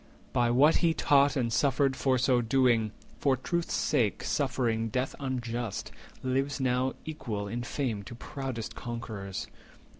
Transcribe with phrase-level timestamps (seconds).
[0.33, 5.91] By what he taught and suffered for so doing, For truth's sake suffering death unjust,
[6.23, 9.45] lives now Equal in fame to proudest conquerors.